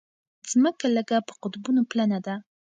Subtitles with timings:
[0.51, 2.35] ځمکه لږه په قطبونو پلنه ده.